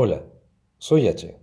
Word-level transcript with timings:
Hola, 0.00 0.22
soy 0.78 1.08
H. 1.08 1.36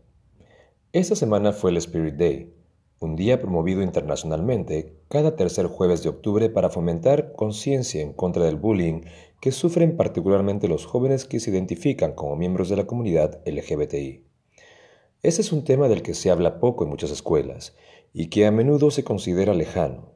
Esta 0.94 1.16
semana 1.18 1.52
fue 1.52 1.72
el 1.72 1.76
Spirit 1.76 2.14
Day, 2.14 2.54
un 3.02 3.18
día 3.18 3.42
promovido 3.42 3.82
internacionalmente 3.82 4.96
cada 5.10 5.36
tercer 5.36 5.68
jueves 5.68 6.04
de 6.04 6.08
octubre 6.08 6.50
para 6.50 6.70
fomentar 6.70 7.34
conciencia 7.34 8.02
en 8.02 8.14
contra 8.14 8.46
del 8.46 8.56
bullying 8.56 9.02
que 9.42 9.52
sufren 9.52 9.98
particularmente 9.98 10.70
los 10.70 10.86
jóvenes 10.86 11.26
que 11.26 11.42
se 11.42 11.52
identifican 11.52 12.14
como 12.14 12.38
miembros 12.38 12.70
de 12.70 12.78
la 12.78 12.88
comunidad 12.88 13.42
LGBTI. 13.46 14.24
Este 15.22 15.42
es 15.42 15.52
un 15.52 15.66
tema 15.66 15.90
del 15.90 16.02
que 16.02 16.14
se 16.14 16.32
habla 16.32 16.62
poco 16.62 16.86
en 16.86 16.92
muchas 16.92 17.12
escuelas 17.12 17.76
y 18.14 18.28
que 18.28 18.46
a 18.46 18.52
menudo 18.52 18.90
se 18.90 19.04
considera 19.04 19.54
lejano, 19.54 20.14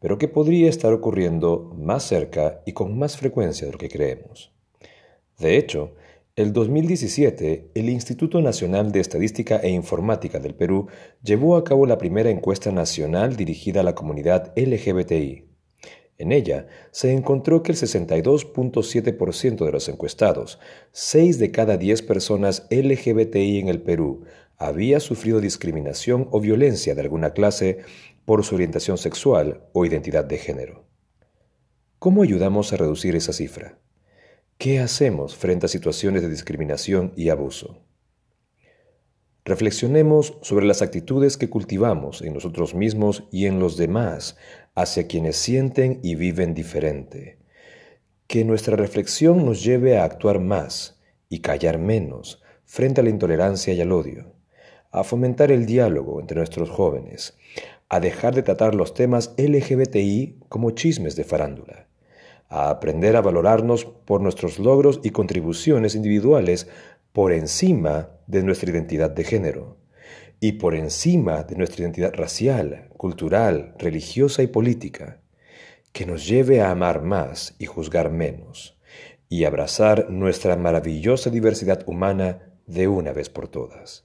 pero 0.00 0.18
que 0.18 0.28
podría 0.28 0.68
estar 0.68 0.92
ocurriendo 0.92 1.72
más 1.78 2.02
cerca 2.02 2.60
y 2.66 2.74
con 2.74 2.98
más 2.98 3.16
frecuencia 3.16 3.66
de 3.66 3.72
lo 3.72 3.78
que 3.78 3.88
creemos. 3.88 4.52
De 5.38 5.56
hecho, 5.56 5.94
el 6.36 6.52
2017, 6.52 7.72
el 7.74 7.88
Instituto 7.88 8.40
Nacional 8.40 8.92
de 8.92 9.00
Estadística 9.00 9.58
e 9.58 9.70
Informática 9.70 10.38
del 10.38 10.54
Perú 10.54 10.86
llevó 11.22 11.56
a 11.56 11.64
cabo 11.64 11.86
la 11.86 11.98
primera 11.98 12.30
encuesta 12.30 12.70
nacional 12.70 13.36
dirigida 13.36 13.80
a 13.80 13.82
la 13.82 13.94
comunidad 13.94 14.52
LGBTI. 14.56 15.48
En 16.18 16.32
ella 16.32 16.68
se 16.92 17.12
encontró 17.12 17.62
que 17.62 17.72
el 17.72 17.78
62.7% 17.78 19.64
de 19.64 19.72
los 19.72 19.88
encuestados, 19.88 20.60
6 20.92 21.38
de 21.38 21.50
cada 21.50 21.76
10 21.76 22.02
personas 22.02 22.66
LGBTI 22.70 23.58
en 23.58 23.68
el 23.68 23.82
Perú, 23.82 24.24
había 24.56 25.00
sufrido 25.00 25.40
discriminación 25.40 26.28
o 26.30 26.40
violencia 26.40 26.94
de 26.94 27.00
alguna 27.00 27.32
clase 27.32 27.78
por 28.24 28.44
su 28.44 28.54
orientación 28.54 28.98
sexual 28.98 29.64
o 29.72 29.84
identidad 29.84 30.24
de 30.24 30.38
género. 30.38 30.84
¿Cómo 31.98 32.22
ayudamos 32.22 32.72
a 32.72 32.76
reducir 32.76 33.16
esa 33.16 33.32
cifra? 33.32 33.78
¿Qué 34.60 34.78
hacemos 34.78 35.36
frente 35.36 35.64
a 35.64 35.68
situaciones 35.70 36.20
de 36.20 36.28
discriminación 36.28 37.14
y 37.16 37.30
abuso? 37.30 37.82
Reflexionemos 39.42 40.36
sobre 40.42 40.66
las 40.66 40.82
actitudes 40.82 41.38
que 41.38 41.48
cultivamos 41.48 42.20
en 42.20 42.34
nosotros 42.34 42.74
mismos 42.74 43.24
y 43.32 43.46
en 43.46 43.58
los 43.58 43.78
demás 43.78 44.36
hacia 44.74 45.06
quienes 45.06 45.36
sienten 45.36 45.98
y 46.02 46.14
viven 46.14 46.52
diferente. 46.52 47.38
Que 48.26 48.44
nuestra 48.44 48.76
reflexión 48.76 49.46
nos 49.46 49.64
lleve 49.64 49.96
a 49.96 50.04
actuar 50.04 50.40
más 50.40 51.00
y 51.30 51.40
callar 51.40 51.78
menos 51.78 52.42
frente 52.66 53.00
a 53.00 53.04
la 53.04 53.08
intolerancia 53.08 53.72
y 53.72 53.80
al 53.80 53.92
odio, 53.92 54.34
a 54.90 55.04
fomentar 55.04 55.50
el 55.50 55.64
diálogo 55.64 56.20
entre 56.20 56.36
nuestros 56.36 56.68
jóvenes, 56.68 57.34
a 57.88 57.98
dejar 57.98 58.34
de 58.34 58.42
tratar 58.42 58.74
los 58.74 58.92
temas 58.92 59.32
LGBTI 59.38 60.40
como 60.50 60.72
chismes 60.72 61.16
de 61.16 61.24
farándula 61.24 61.89
a 62.50 62.68
aprender 62.68 63.16
a 63.16 63.22
valorarnos 63.22 63.84
por 63.86 64.20
nuestros 64.20 64.58
logros 64.58 65.00
y 65.02 65.10
contribuciones 65.10 65.94
individuales 65.94 66.68
por 67.12 67.32
encima 67.32 68.10
de 68.26 68.42
nuestra 68.42 68.70
identidad 68.70 69.10
de 69.10 69.24
género 69.24 69.78
y 70.40 70.52
por 70.52 70.74
encima 70.74 71.44
de 71.44 71.56
nuestra 71.56 71.82
identidad 71.82 72.12
racial, 72.14 72.88
cultural, 72.96 73.74
religiosa 73.78 74.42
y 74.42 74.48
política, 74.48 75.20
que 75.92 76.06
nos 76.06 76.26
lleve 76.26 76.60
a 76.60 76.70
amar 76.70 77.02
más 77.02 77.54
y 77.58 77.66
juzgar 77.66 78.10
menos, 78.10 78.78
y 79.28 79.44
abrazar 79.44 80.10
nuestra 80.10 80.56
maravillosa 80.56 81.30
diversidad 81.30 81.84
humana 81.86 82.52
de 82.66 82.88
una 82.88 83.12
vez 83.12 83.28
por 83.28 83.48
todas. 83.48 84.04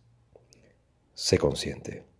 Sé 1.13 1.37
consciente. 1.37 2.14